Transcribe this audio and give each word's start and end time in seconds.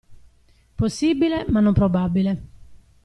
Possibile, 0.77 1.45
ma 1.49 1.59
non 1.59 1.73
probabile! 1.73 2.43